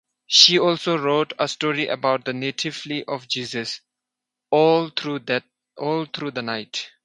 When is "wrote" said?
0.97-1.33